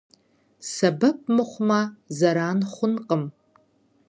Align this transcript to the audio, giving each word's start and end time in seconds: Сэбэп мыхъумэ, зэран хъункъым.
Сэбэп 0.71 1.19
мыхъумэ, 1.35 1.81
зэран 2.17 2.59
хъункъым. 2.71 3.23